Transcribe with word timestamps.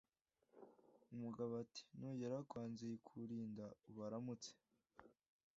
Umugabo 1.13 1.51
ati 1.63 1.81
nugera 1.97 2.37
kwa 2.49 2.61
Nzikurinda 2.71 3.65
ubaramutse 3.89 4.51